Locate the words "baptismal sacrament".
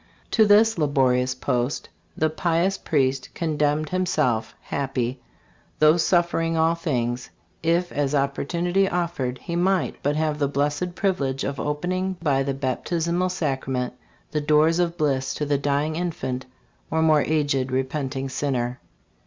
12.55-13.93